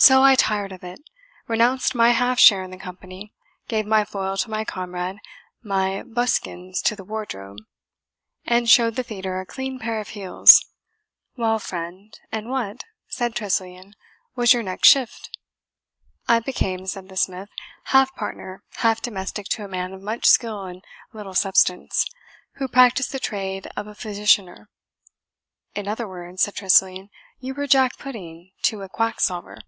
[0.00, 1.00] So I tired of it
[1.48, 3.34] renounced my half share in the company,
[3.66, 5.16] gave my foil to my comrade,
[5.60, 7.58] my buskins to the wardrobe,
[8.44, 10.64] and showed the theatre a clean pair of heels."
[11.36, 13.94] "Well, friend, and what," said Tressilian,
[14.36, 15.36] "was your next shift?"
[16.28, 17.48] "I became," said the smith,
[17.86, 20.80] "half partner, half domestic to a man of much skill and
[21.12, 22.06] little substance,
[22.58, 24.68] who practised the trade of a physicianer."
[25.74, 29.58] "In other words," said Tressilian, "you were Jack Pudding to a quacksalver."